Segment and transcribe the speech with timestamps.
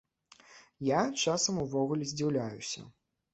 [0.87, 2.81] Я часам увогуле здзіўляюся.